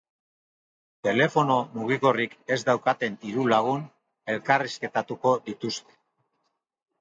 [1.07, 3.85] Telefono mugikorrik ez daukaten hiru lagun
[4.35, 6.01] elkarrizketatuko dituzte.